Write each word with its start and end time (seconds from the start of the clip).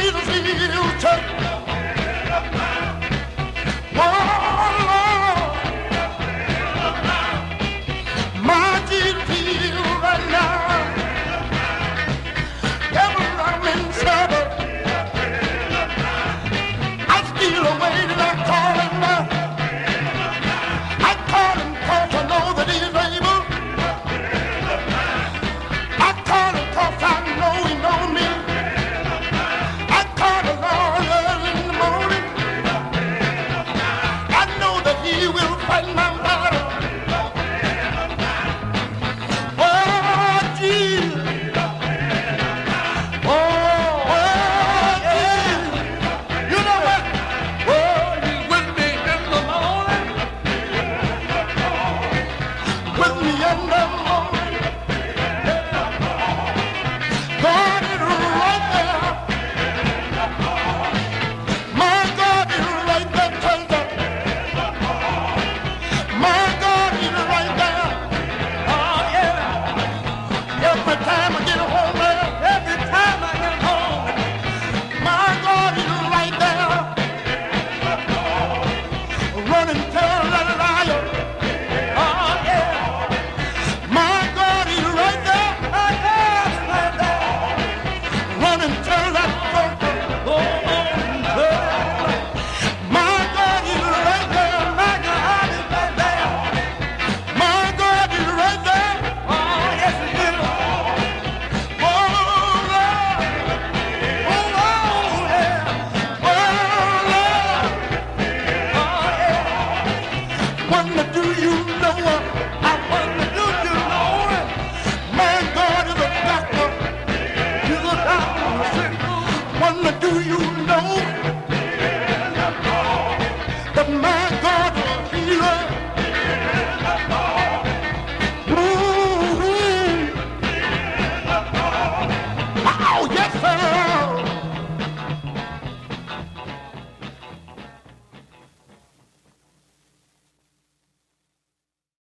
feels 0.00 0.12
touch. 1.00 1.65